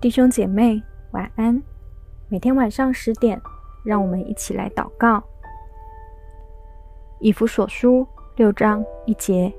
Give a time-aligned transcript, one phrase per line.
[0.00, 1.62] 弟兄姐妹，晚安。
[2.28, 3.38] 每天晚上十点，
[3.84, 5.22] 让我们一起来祷告。
[7.18, 8.06] 以弗所书
[8.36, 9.52] 六章一节，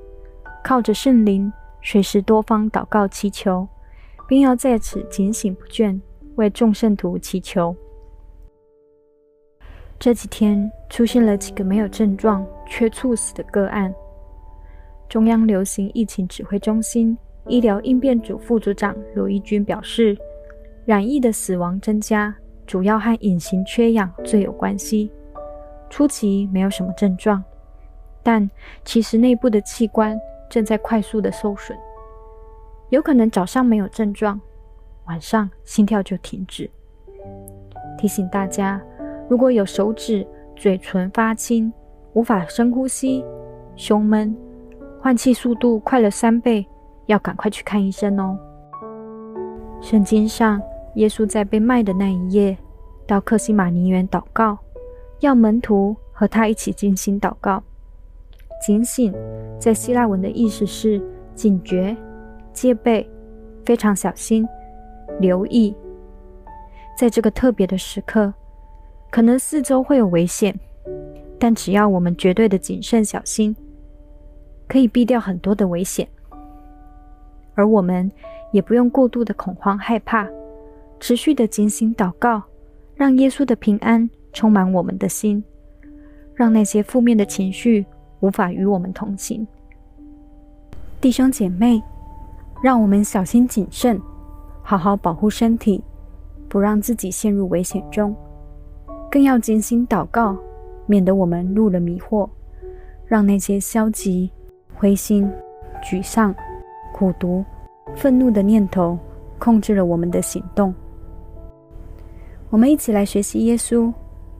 [0.64, 3.68] 靠着圣灵，随时多方祷告祈求，
[4.32, 6.00] 并要在此警醒不倦，
[6.36, 7.76] 为众圣徒祈求。
[9.98, 13.94] 这几天出现了几个没有症状却猝死的个案。
[15.06, 17.14] 中央流行疫情指挥中心
[17.46, 20.16] 医疗应变组副组长罗一军表示。
[20.86, 22.34] 染疫的死亡增加，
[22.66, 25.12] 主要和隐形缺氧最有关系。
[25.90, 27.44] 初期没有什么症状，
[28.22, 28.50] 但
[28.82, 30.18] 其实内部的器官
[30.48, 31.76] 正在快速的受损，
[32.92, 34.38] 有可能早上没有症状，
[35.06, 36.70] 晚上心跳就停止。
[37.96, 38.78] 提醒大家，
[39.30, 41.72] 如果有手指、嘴唇发青、
[42.12, 43.24] 无法深呼吸、
[43.76, 44.36] 胸闷、
[45.00, 46.66] 换气速度快了三倍，
[47.06, 48.38] 要赶快去看医生哦。
[49.80, 50.60] 圣经上。
[50.96, 52.54] 耶稣在被卖的那一夜，
[53.06, 54.58] 到客西马尼园祷告，
[55.20, 57.62] 要门徒和他一起静心祷告。
[58.60, 59.10] 警醒，
[59.58, 61.02] 在希腊文的意思是
[61.34, 61.96] 警觉、
[62.52, 63.08] 戒备、
[63.64, 64.46] 非常小心、
[65.18, 65.74] 留意。
[66.96, 68.32] 在这个特别的时刻，
[69.10, 70.58] 可能四周会有危险，
[71.38, 73.56] 但只要我们绝对的谨慎小心，
[74.68, 76.06] 可以避掉很多的危险，
[77.54, 78.10] 而我们
[78.52, 80.28] 也不用过度的恐慌害怕。
[81.00, 82.42] 持续的警醒祷告，
[82.94, 85.42] 让耶稣的平安充满我们的心，
[86.34, 87.84] 让那些负面的情绪
[88.20, 89.44] 无法与我们同行。
[91.00, 91.82] 弟兄姐妹，
[92.62, 94.00] 让我们小心谨慎，
[94.62, 95.82] 好好保护身体，
[96.48, 98.14] 不让自己陷入危险中。
[99.10, 100.36] 更要警醒祷告，
[100.86, 102.28] 免得我们入了迷惑，
[103.04, 104.30] 让那些消极、
[104.76, 105.28] 灰心、
[105.82, 106.32] 沮丧、
[106.94, 107.44] 苦毒、
[107.96, 108.96] 愤怒的念头
[109.40, 110.72] 控制了我们的行动。
[112.48, 113.92] 我们一起来学习耶稣，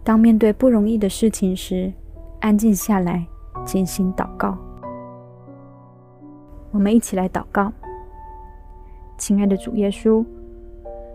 [0.05, 1.93] 当面对不容易的事情时，
[2.39, 3.27] 安静下来，
[3.65, 4.57] 静心祷告。
[6.71, 7.71] 我们一起来祷告，
[9.23, 10.25] 亲爱的主耶稣，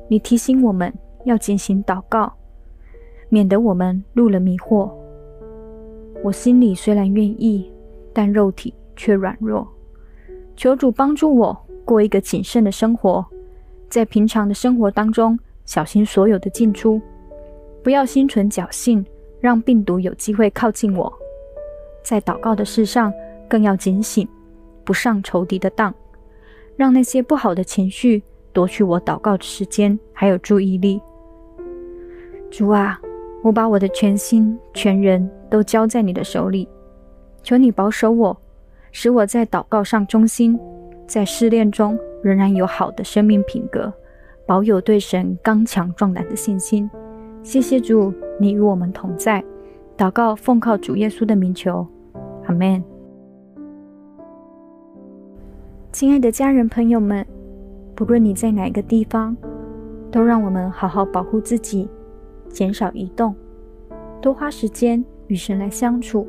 [0.08, 0.94] 你提醒我们
[1.26, 2.32] 要进行祷告，
[3.28, 4.90] 免得我们入了迷惑。
[6.24, 7.70] 我心里虽然愿意，
[8.14, 9.68] 但肉体却软弱。
[10.56, 13.26] 求主帮助我过一个谨慎的生活，
[13.90, 15.38] 在平常的生活当中。
[15.66, 17.02] 小心所有的进出，
[17.84, 19.06] 不要心存侥幸，
[19.42, 21.14] 让病毒有机会靠近我。
[22.04, 23.12] 在祷告的事上，
[23.50, 24.26] 更要警醒，
[24.86, 25.94] 不上仇敌的当，
[26.78, 28.24] 让那些不好的情绪
[28.54, 31.02] 夺去我祷告的时间还有注意力。
[32.50, 32.98] 主啊，
[33.44, 36.70] 我把我的全心全人都交在你的手里，
[37.44, 38.38] 求你保守我，
[38.92, 40.58] 使我在祷告上忠心，
[41.08, 43.92] 在试炼中仍然有好的生命品格。
[44.46, 46.90] 保有对神刚强壮胆的信心。
[47.44, 49.44] 谢谢主，你与我们同在。
[49.98, 51.86] 祷告奉靠主耶稣的名求，
[52.46, 52.97] 阿门。
[56.00, 57.26] 亲爱的家人朋友们，
[57.96, 59.36] 不论你在哪个地方，
[60.12, 61.90] 都让我们好好保护自己，
[62.50, 63.36] 减少移动，
[64.22, 66.28] 多花时间与神来相处。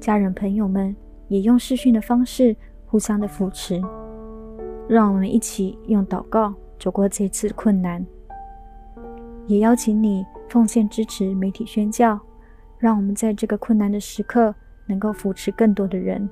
[0.00, 0.92] 家人朋友们
[1.28, 3.80] 也用视讯的方式互相的扶持，
[4.88, 6.52] 让我们一起用祷告。
[6.76, 8.04] 走过这次困难，
[9.46, 12.18] 也邀请你奉献支持媒体宣教，
[12.78, 14.52] 让我们在这个困难的时刻
[14.88, 16.28] 能够扶持更多的人。